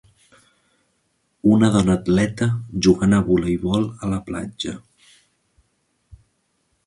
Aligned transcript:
Una 1.57 1.67
dona 1.75 1.97
atleta 1.99 2.47
jugant 2.87 3.13
a 3.19 3.21
voleibol 3.27 3.87
a 4.07 4.11
la 4.15 4.19
platja. 4.29 4.75